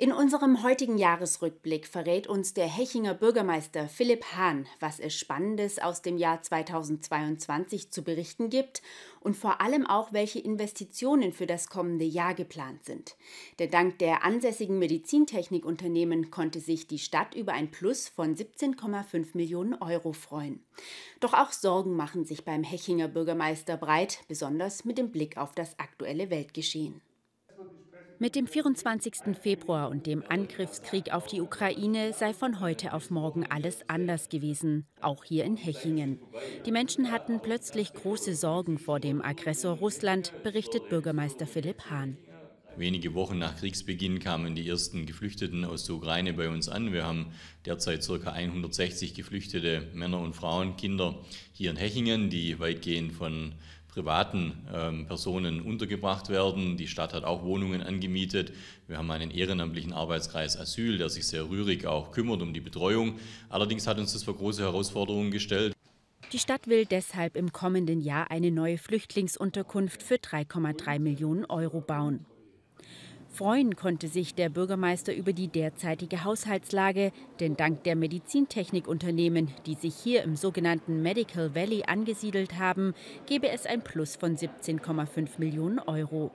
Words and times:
In 0.00 0.12
unserem 0.12 0.62
heutigen 0.62 0.96
Jahresrückblick 0.96 1.86
verrät 1.86 2.26
uns 2.26 2.54
der 2.54 2.66
Hechinger 2.66 3.12
Bürgermeister 3.12 3.86
Philipp 3.86 4.24
Hahn, 4.34 4.66
was 4.78 4.98
es 4.98 5.14
Spannendes 5.14 5.78
aus 5.78 6.00
dem 6.00 6.16
Jahr 6.16 6.40
2022 6.40 7.90
zu 7.90 8.02
berichten 8.02 8.48
gibt 8.48 8.80
und 9.20 9.36
vor 9.36 9.60
allem 9.60 9.86
auch, 9.86 10.14
welche 10.14 10.38
Investitionen 10.38 11.34
für 11.34 11.46
das 11.46 11.68
kommende 11.68 12.06
Jahr 12.06 12.32
geplant 12.32 12.86
sind. 12.86 13.14
Denn 13.58 13.70
dank 13.70 13.98
der 13.98 14.24
ansässigen 14.24 14.78
Medizintechnikunternehmen 14.78 16.30
konnte 16.30 16.60
sich 16.60 16.86
die 16.86 16.98
Stadt 16.98 17.34
über 17.34 17.52
ein 17.52 17.70
Plus 17.70 18.08
von 18.08 18.34
17,5 18.34 19.36
Millionen 19.36 19.74
Euro 19.82 20.14
freuen. 20.14 20.64
Doch 21.20 21.34
auch 21.34 21.52
Sorgen 21.52 21.94
machen 21.94 22.24
sich 22.24 22.46
beim 22.46 22.62
Hechinger 22.62 23.08
Bürgermeister 23.08 23.76
breit, 23.76 24.20
besonders 24.28 24.86
mit 24.86 24.96
dem 24.96 25.12
Blick 25.12 25.36
auf 25.36 25.54
das 25.54 25.78
aktuelle 25.78 26.30
Weltgeschehen. 26.30 27.02
Mit 28.22 28.36
dem 28.36 28.46
24. 28.46 29.34
Februar 29.40 29.88
und 29.88 30.04
dem 30.04 30.22
Angriffskrieg 30.28 31.10
auf 31.10 31.26
die 31.26 31.40
Ukraine 31.40 32.12
sei 32.12 32.34
von 32.34 32.60
heute 32.60 32.92
auf 32.92 33.10
morgen 33.10 33.46
alles 33.46 33.78
anders 33.88 34.28
gewesen, 34.28 34.84
auch 35.00 35.24
hier 35.24 35.46
in 35.46 35.56
Hechingen. 35.56 36.18
Die 36.66 36.70
Menschen 36.70 37.10
hatten 37.10 37.40
plötzlich 37.40 37.94
große 37.94 38.34
Sorgen 38.34 38.76
vor 38.76 39.00
dem 39.00 39.22
Aggressor 39.22 39.78
Russland, 39.78 40.34
berichtet 40.42 40.90
Bürgermeister 40.90 41.46
Philipp 41.46 41.88
Hahn. 41.88 42.18
Wenige 42.76 43.14
Wochen 43.14 43.38
nach 43.38 43.56
Kriegsbeginn 43.56 44.20
kamen 44.20 44.54
die 44.54 44.68
ersten 44.68 45.06
Geflüchteten 45.06 45.64
aus 45.64 45.84
der 45.84 45.96
Ukraine 45.96 46.34
bei 46.34 46.50
uns 46.50 46.68
an. 46.68 46.92
Wir 46.92 47.04
haben 47.04 47.32
derzeit 47.64 48.06
ca. 48.06 48.32
160 48.32 49.14
geflüchtete 49.14 49.88
Männer 49.94 50.20
und 50.20 50.36
Frauen, 50.36 50.76
Kinder 50.76 51.24
hier 51.52 51.70
in 51.70 51.76
Hechingen, 51.76 52.28
die 52.28 52.58
weitgehend 52.60 53.12
von 53.12 53.54
privaten 53.90 54.66
ähm, 54.72 55.06
Personen 55.06 55.60
untergebracht 55.60 56.28
werden. 56.28 56.76
Die 56.76 56.88
Stadt 56.88 57.12
hat 57.12 57.24
auch 57.24 57.42
Wohnungen 57.44 57.82
angemietet. 57.82 58.52
Wir 58.86 58.98
haben 58.98 59.10
einen 59.10 59.30
ehrenamtlichen 59.30 59.92
Arbeitskreis 59.92 60.58
Asyl, 60.58 60.98
der 60.98 61.10
sich 61.10 61.26
sehr 61.26 61.48
rührig 61.48 61.86
auch 61.86 62.12
kümmert 62.12 62.42
um 62.42 62.54
die 62.54 62.60
Betreuung. 62.60 63.18
Allerdings 63.48 63.86
hat 63.86 63.98
uns 63.98 64.12
das 64.12 64.24
vor 64.24 64.36
große 64.36 64.62
Herausforderungen 64.62 65.30
gestellt. 65.30 65.74
Die 66.32 66.38
Stadt 66.38 66.68
will 66.68 66.86
deshalb 66.86 67.36
im 67.36 67.52
kommenden 67.52 68.00
Jahr 68.00 68.30
eine 68.30 68.52
neue 68.52 68.78
Flüchtlingsunterkunft 68.78 70.02
für 70.02 70.14
3,3 70.14 71.00
Millionen 71.00 71.44
Euro 71.46 71.80
bauen. 71.80 72.24
Freuen 73.32 73.76
konnte 73.76 74.08
sich 74.08 74.34
der 74.34 74.48
Bürgermeister 74.48 75.14
über 75.14 75.32
die 75.32 75.48
derzeitige 75.48 76.24
Haushaltslage, 76.24 77.12
denn 77.38 77.56
dank 77.56 77.84
der 77.84 77.94
Medizintechnikunternehmen, 77.94 79.48
die 79.66 79.74
sich 79.74 79.94
hier 79.94 80.24
im 80.24 80.36
sogenannten 80.36 81.00
Medical 81.00 81.54
Valley 81.54 81.84
angesiedelt 81.86 82.58
haben, 82.58 82.92
gebe 83.26 83.48
es 83.48 83.66
ein 83.66 83.82
Plus 83.82 84.16
von 84.16 84.36
17,5 84.36 85.38
Millionen 85.38 85.78
Euro. 85.78 86.32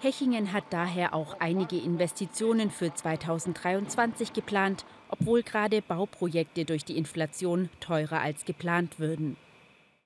Hechingen 0.00 0.52
hat 0.52 0.64
daher 0.70 1.14
auch 1.14 1.40
einige 1.40 1.78
Investitionen 1.78 2.70
für 2.70 2.92
2023 2.92 4.34
geplant, 4.34 4.84
obwohl 5.08 5.42
gerade 5.42 5.80
Bauprojekte 5.80 6.66
durch 6.66 6.84
die 6.84 6.98
Inflation 6.98 7.70
teurer 7.80 8.20
als 8.20 8.44
geplant 8.44 9.00
würden. 9.00 9.38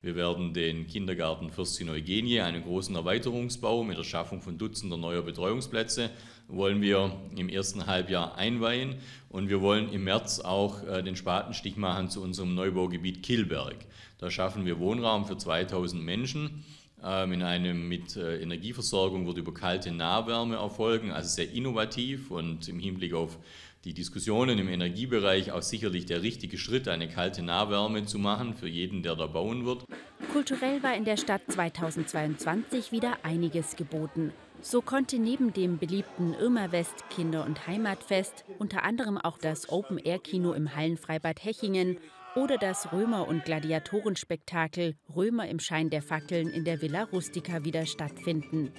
Wir 0.02 0.16
werden 0.16 0.54
den 0.54 0.86
Kindergarten 0.86 1.50
Fürstin 1.50 1.90
Eugenie, 1.90 2.40
einen 2.40 2.62
großen 2.62 2.96
Erweiterungsbau 2.96 3.84
mit 3.84 3.98
der 3.98 4.04
Schaffung 4.04 4.40
von 4.40 4.56
Dutzender 4.56 4.96
neuer 4.96 5.20
Betreuungsplätze, 5.20 6.08
wollen 6.48 6.80
wir 6.80 7.20
im 7.36 7.50
ersten 7.50 7.86
Halbjahr 7.86 8.38
einweihen. 8.38 8.94
Und 9.28 9.50
wir 9.50 9.60
wollen 9.60 9.92
im 9.92 10.04
März 10.04 10.40
auch 10.40 10.82
äh, 10.84 11.02
den 11.02 11.16
Spatenstich 11.16 11.76
machen 11.76 12.08
zu 12.08 12.22
unserem 12.22 12.54
Neubaugebiet 12.54 13.22
Kilberg. 13.22 13.76
Da 14.16 14.30
schaffen 14.30 14.64
wir 14.64 14.78
Wohnraum 14.78 15.26
für 15.26 15.36
2000 15.36 16.02
Menschen. 16.02 16.64
Ähm, 17.04 17.32
in 17.32 17.42
einem 17.42 17.86
mit 17.86 18.16
äh, 18.16 18.40
Energieversorgung 18.40 19.26
wird 19.26 19.36
über 19.36 19.52
kalte 19.52 19.92
Nahwärme 19.92 20.56
erfolgen, 20.56 21.10
also 21.10 21.28
sehr 21.28 21.52
innovativ 21.52 22.30
und 22.30 22.68
im 22.68 22.78
Hinblick 22.78 23.12
auf 23.12 23.38
die 23.84 23.94
Diskussionen 23.94 24.58
im 24.58 24.68
Energiebereich 24.68 25.52
auch 25.52 25.62
sicherlich 25.62 26.06
der 26.06 26.22
richtige 26.22 26.58
Schritt, 26.58 26.86
eine 26.86 27.08
kalte 27.08 27.42
Nahwärme 27.42 28.04
zu 28.04 28.18
machen 28.18 28.54
für 28.54 28.68
jeden, 28.68 29.02
der 29.02 29.16
da 29.16 29.26
bauen 29.26 29.64
wird. 29.64 29.84
Kulturell 30.32 30.82
war 30.82 30.94
in 30.94 31.04
der 31.04 31.16
Stadt 31.16 31.42
2022 31.48 32.92
wieder 32.92 33.24
einiges 33.24 33.76
geboten. 33.76 34.32
So 34.60 34.82
konnte 34.82 35.18
neben 35.18 35.54
dem 35.54 35.78
beliebten 35.78 36.34
Irma 36.34 36.70
West 36.70 37.04
Kinder- 37.08 37.46
und 37.46 37.66
Heimatfest 37.66 38.44
unter 38.58 38.84
anderem 38.84 39.16
auch 39.16 39.38
das 39.38 39.70
Open-Air-Kino 39.70 40.52
im 40.52 40.76
Hallenfreibad 40.76 41.42
Hechingen 41.42 41.98
oder 42.36 42.58
das 42.58 42.92
Römer- 42.92 43.26
und 43.26 43.44
Gladiatorenspektakel 43.46 44.94
Römer 45.16 45.48
im 45.48 45.58
Schein 45.58 45.88
der 45.88 46.02
Fackeln 46.02 46.48
in 46.50 46.64
der 46.64 46.82
Villa 46.82 47.04
Rustica 47.04 47.64
wieder 47.64 47.86
stattfinden. 47.86 48.70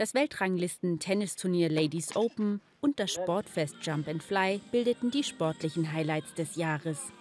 Das 0.00 0.14
Weltranglisten-Tennisturnier 0.14 1.68
Ladies 1.68 2.16
Open 2.16 2.62
und 2.80 2.98
das 2.98 3.12
Sportfest 3.12 3.76
Jump 3.82 4.08
and 4.08 4.22
Fly 4.22 4.58
bildeten 4.72 5.10
die 5.10 5.22
sportlichen 5.22 5.92
Highlights 5.92 6.32
des 6.32 6.56
Jahres. 6.56 7.12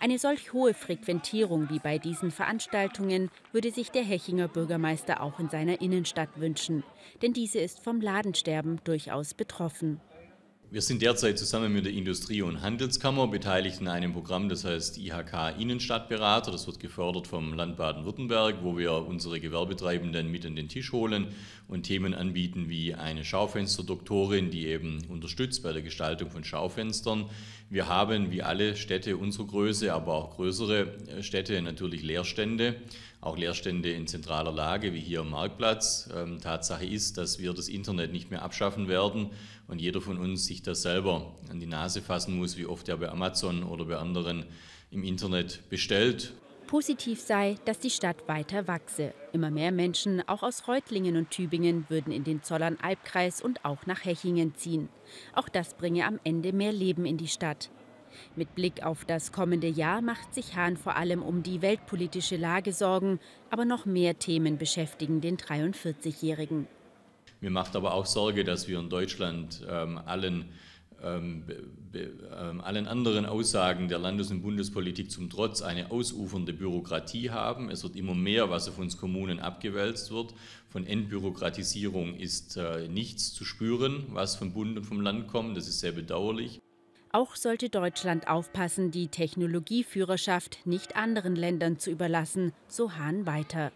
Eine 0.00 0.18
solch 0.18 0.52
hohe 0.52 0.74
Frequentierung 0.74 1.70
wie 1.70 1.78
bei 1.78 1.98
diesen 1.98 2.32
Veranstaltungen 2.32 3.30
würde 3.52 3.70
sich 3.70 3.92
der 3.92 4.02
Hechinger 4.02 4.48
Bürgermeister 4.48 5.22
auch 5.22 5.38
in 5.38 5.50
seiner 5.50 5.80
Innenstadt 5.80 6.40
wünschen, 6.40 6.82
denn 7.22 7.32
diese 7.32 7.60
ist 7.60 7.78
vom 7.78 8.00
Ladensterben 8.00 8.80
durchaus 8.82 9.32
betroffen. 9.32 10.00
Wir 10.72 10.82
sind 10.82 11.02
derzeit 11.02 11.36
zusammen 11.36 11.72
mit 11.72 11.84
der 11.84 11.92
Industrie- 11.92 12.42
und 12.42 12.62
Handelskammer 12.62 13.26
beteiligt 13.26 13.80
in 13.80 13.88
einem 13.88 14.12
Programm, 14.12 14.48
das 14.48 14.64
heißt 14.64 14.98
IHK 14.98 15.58
Innenstadtberater. 15.58 16.52
Das 16.52 16.68
wird 16.68 16.78
gefördert 16.78 17.26
vom 17.26 17.54
Land 17.54 17.76
Baden-Württemberg, 17.76 18.62
wo 18.62 18.78
wir 18.78 18.92
unsere 18.92 19.40
Gewerbetreibenden 19.40 20.30
mit 20.30 20.46
an 20.46 20.54
den 20.54 20.68
Tisch 20.68 20.92
holen 20.92 21.26
und 21.66 21.82
Themen 21.82 22.14
anbieten 22.14 22.68
wie 22.68 22.94
eine 22.94 23.24
Schaufensterdoktorin, 23.24 24.52
die 24.52 24.68
eben 24.68 25.04
unterstützt 25.08 25.64
bei 25.64 25.72
der 25.72 25.82
Gestaltung 25.82 26.30
von 26.30 26.44
Schaufenstern. 26.44 27.28
Wir 27.68 27.88
haben 27.88 28.30
wie 28.30 28.42
alle 28.42 28.74
Städte 28.74 29.16
unserer 29.16 29.46
Größe, 29.46 29.92
aber 29.92 30.14
auch 30.14 30.36
größere 30.36 30.98
äh, 31.06 31.22
Städte 31.22 31.62
natürlich 31.62 32.02
Leerstände, 32.02 32.74
auch 33.20 33.36
Leerstände 33.36 33.92
in 33.92 34.08
zentraler 34.08 34.50
Lage 34.50 34.92
wie 34.92 35.00
hier 35.00 35.20
am 35.20 35.30
Marktplatz. 35.30 36.08
Ähm, 36.12 36.40
Tatsache 36.40 36.84
ist, 36.84 37.16
dass 37.16 37.38
wir 37.38 37.52
das 37.54 37.68
Internet 37.68 38.12
nicht 38.12 38.30
mehr 38.30 38.42
abschaffen 38.42 38.88
werden 38.88 39.30
und 39.68 39.80
jeder 39.80 40.00
von 40.00 40.18
uns 40.18 40.46
sich 40.46 40.59
das 40.62 40.82
selber 40.82 41.34
an 41.50 41.60
die 41.60 41.66
Nase 41.66 42.02
fassen 42.02 42.36
muss, 42.36 42.56
wie 42.56 42.66
oft 42.66 42.88
er 42.88 42.96
bei 42.96 43.08
Amazon 43.08 43.62
oder 43.62 43.84
bei 43.84 43.96
anderen 43.96 44.44
im 44.90 45.04
Internet 45.04 45.68
bestellt. 45.68 46.34
Positiv 46.66 47.20
sei, 47.20 47.56
dass 47.64 47.80
die 47.80 47.90
Stadt 47.90 48.28
weiter 48.28 48.68
wachse. 48.68 49.12
Immer 49.32 49.50
mehr 49.50 49.72
Menschen, 49.72 50.22
auch 50.28 50.44
aus 50.44 50.68
Reutlingen 50.68 51.16
und 51.16 51.30
Tübingen, 51.30 51.86
würden 51.88 52.12
in 52.12 52.22
den 52.22 52.44
Zollern-Albkreis 52.44 53.42
und 53.42 53.64
auch 53.64 53.86
nach 53.86 54.04
Hechingen 54.04 54.54
ziehen. 54.54 54.88
Auch 55.34 55.48
das 55.48 55.74
bringe 55.74 56.06
am 56.06 56.20
Ende 56.22 56.52
mehr 56.52 56.72
Leben 56.72 57.06
in 57.06 57.16
die 57.16 57.26
Stadt. 57.26 57.70
Mit 58.36 58.54
Blick 58.54 58.84
auf 58.84 59.04
das 59.04 59.32
kommende 59.32 59.68
Jahr 59.68 60.00
macht 60.00 60.32
sich 60.32 60.54
Hahn 60.54 60.76
vor 60.76 60.96
allem 60.96 61.22
um 61.22 61.42
die 61.42 61.62
weltpolitische 61.62 62.36
Lage 62.36 62.72
Sorgen, 62.72 63.18
aber 63.50 63.64
noch 63.64 63.84
mehr 63.86 64.18
Themen 64.18 64.58
beschäftigen 64.58 65.20
den 65.20 65.38
43-Jährigen. 65.38 66.68
Mir 67.40 67.50
macht 67.50 67.74
aber 67.76 67.94
auch 67.94 68.06
Sorge, 68.06 68.44
dass 68.44 68.68
wir 68.68 68.78
in 68.78 68.90
Deutschland 68.90 69.64
ähm, 69.68 69.98
allen, 70.04 70.46
ähm, 71.02 71.44
ähm, 71.94 72.60
allen 72.60 72.86
anderen 72.86 73.24
Aussagen 73.24 73.88
der 73.88 73.98
Landes- 73.98 74.30
und 74.30 74.42
Bundespolitik 74.42 75.10
zum 75.10 75.30
Trotz 75.30 75.62
eine 75.62 75.90
ausufernde 75.90 76.52
Bürokratie 76.52 77.30
haben. 77.30 77.70
Es 77.70 77.82
wird 77.82 77.96
immer 77.96 78.14
mehr, 78.14 78.50
was 78.50 78.68
auf 78.68 78.78
uns 78.78 78.98
Kommunen 78.98 79.40
abgewälzt 79.40 80.10
wird. 80.10 80.34
Von 80.68 80.86
Entbürokratisierung 80.86 82.14
ist 82.14 82.58
äh, 82.58 82.88
nichts 82.88 83.32
zu 83.32 83.44
spüren, 83.44 84.04
was 84.10 84.36
vom 84.36 84.52
Bund 84.52 84.76
und 84.76 84.84
vom 84.84 85.00
Land 85.00 85.28
kommt. 85.28 85.56
Das 85.56 85.66
ist 85.66 85.80
sehr 85.80 85.92
bedauerlich. 85.92 86.60
Auch 87.12 87.34
sollte 87.34 87.70
Deutschland 87.70 88.28
aufpassen, 88.28 88.92
die 88.92 89.08
Technologieführerschaft 89.08 90.60
nicht 90.64 90.94
anderen 90.94 91.34
Ländern 91.34 91.78
zu 91.78 91.90
überlassen, 91.90 92.52
so 92.68 92.92
Hahn 92.92 93.26
weiter. 93.26 93.72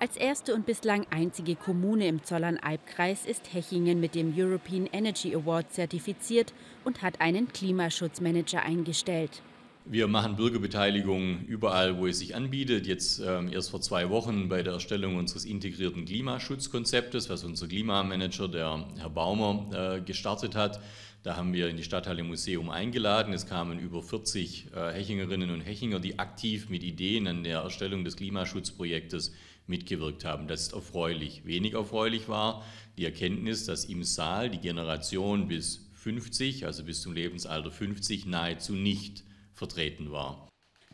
Als 0.00 0.16
erste 0.16 0.54
und 0.54 0.66
bislang 0.66 1.06
einzige 1.10 1.54
Kommune 1.54 2.08
im 2.08 2.22
Zollern-Albkreis 2.22 3.24
ist 3.24 3.54
Hechingen 3.54 4.00
mit 4.00 4.14
dem 4.14 4.34
European 4.36 4.86
Energy 4.92 5.34
Award 5.34 5.72
zertifiziert 5.72 6.52
und 6.84 7.02
hat 7.02 7.20
einen 7.20 7.48
Klimaschutzmanager 7.52 8.62
eingestellt. 8.62 9.42
Wir 9.86 10.08
machen 10.08 10.36
Bürgerbeteiligung 10.36 11.44
überall, 11.44 11.98
wo 11.98 12.06
es 12.06 12.18
sich 12.18 12.34
anbietet. 12.34 12.86
Jetzt 12.86 13.20
ähm, 13.20 13.52
erst 13.52 13.68
vor 13.68 13.82
zwei 13.82 14.08
Wochen 14.08 14.48
bei 14.48 14.62
der 14.62 14.72
Erstellung 14.72 15.16
unseres 15.16 15.44
integrierten 15.44 16.06
Klimaschutzkonzeptes, 16.06 17.28
was 17.28 17.44
unser 17.44 17.68
Klimamanager, 17.68 18.48
der 18.48 18.88
Herr 18.96 19.10
Baumer, 19.10 19.98
äh, 19.98 20.00
gestartet 20.00 20.56
hat. 20.56 20.80
Da 21.22 21.36
haben 21.36 21.52
wir 21.52 21.68
in 21.68 21.76
die 21.76 21.82
Stadthalle 21.82 22.24
Museum 22.24 22.70
eingeladen. 22.70 23.34
Es 23.34 23.46
kamen 23.46 23.78
über 23.78 24.02
40 24.02 24.68
äh, 24.74 24.92
Hechingerinnen 24.94 25.50
und 25.50 25.60
Hechinger, 25.60 26.00
die 26.00 26.18
aktiv 26.18 26.70
mit 26.70 26.82
Ideen 26.82 27.26
an 27.26 27.44
der 27.44 27.58
Erstellung 27.58 28.04
des 28.04 28.16
Klimaschutzprojektes 28.16 29.34
mitgewirkt 29.66 30.24
haben. 30.24 30.48
Das 30.48 30.62
ist 30.62 30.72
erfreulich. 30.72 31.42
Wenig 31.44 31.74
erfreulich 31.74 32.26
war 32.30 32.64
die 32.96 33.04
Erkenntnis, 33.04 33.66
dass 33.66 33.84
im 33.84 34.02
Saal 34.02 34.48
die 34.48 34.60
Generation 34.60 35.46
bis 35.46 35.90
50, 35.92 36.64
also 36.64 36.84
bis 36.84 37.02
zum 37.02 37.12
Lebensalter 37.12 37.70
50, 37.70 38.24
nahezu 38.24 38.72
nicht 38.72 39.24
vertreten 39.54 40.12
war. 40.12 40.48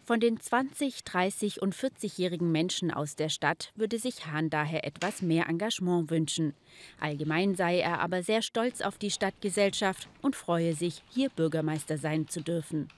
Von 0.05 0.19
den 0.19 0.41
20, 0.41 1.05
30 1.05 1.63
und 1.63 1.75
40-jährigen 1.75 2.51
Menschen 2.51 2.91
aus 2.91 3.15
der 3.15 3.29
Stadt 3.29 3.71
würde 3.77 3.99
sich 3.99 4.27
Hahn 4.27 4.51
daher 4.51 4.85
etwas 4.85 5.23
mehr 5.23 5.49
Engagement 5.49 6.11
wünschen. 6.11 6.55
Allgemein 6.99 7.55
sei 7.55 7.79
er 7.79 8.01
aber 8.01 8.23
sehr 8.23 8.43
stolz 8.43 8.81
auf 8.81 8.99
die 8.99 9.13
Stadtgesellschaft 9.13 10.09
und 10.21 10.35
freue 10.35 10.75
sich, 10.75 11.03
hier 11.11 11.29
Bürgermeister 11.31 11.97
sein 11.97 12.27
zu 12.27 12.41
dürfen. 12.41 12.89